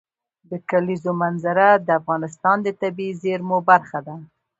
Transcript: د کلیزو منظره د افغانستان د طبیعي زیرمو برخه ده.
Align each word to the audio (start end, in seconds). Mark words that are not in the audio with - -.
د 0.49 0.51
کلیزو 0.69 1.11
منظره 1.23 1.67
د 1.87 1.87
افغانستان 1.99 2.57
د 2.63 2.67
طبیعي 2.81 3.13
زیرمو 3.23 3.57
برخه 3.69 3.99
ده. 4.07 4.15